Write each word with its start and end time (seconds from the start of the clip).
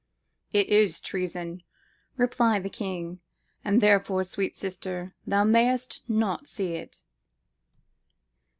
""It 0.51 0.67
is 0.69 0.99
treason," 0.99 1.61
replied 2.17 2.63
the 2.63 2.71
king, 2.71 3.19
"and 3.63 3.81
therefore, 3.81 4.23
sweet 4.23 4.55
sister, 4.55 5.13
thou 5.27 5.43
mayest 5.43 6.01
not 6.07 6.47
see 6.47 6.73
it." 6.73 7.03